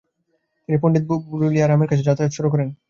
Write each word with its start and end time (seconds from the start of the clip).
তিনি 0.69 0.77
পণ্ডিত 0.79 1.03
রুলিয়া 1.39 1.65
রামের 1.67 1.89
কাছে 1.89 2.07
যাতায়াত 2.07 2.31
শুরু 2.37 2.47
করেন। 2.53 2.67